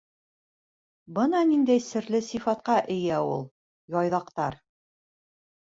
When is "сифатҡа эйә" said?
2.31-3.21